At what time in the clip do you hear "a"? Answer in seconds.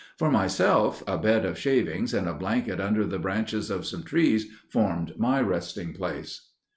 1.05-1.15, 2.27-2.33